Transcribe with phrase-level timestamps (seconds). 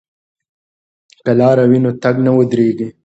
[1.23, 2.87] که لاره وي نو تګ نه ودریږي.